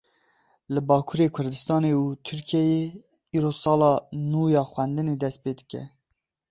[0.73, 2.83] Li Bakurê Kurdistanê û Tirkiyeyê
[3.37, 3.93] îro sala
[4.31, 5.83] nû ya xwendinê dest pê dike.